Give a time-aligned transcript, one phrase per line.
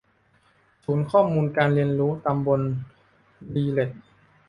[0.85, 2.61] ศูนย์ข้อมูลการเรียนรู้ตำบล
[3.53, 3.91] ลีเล็ด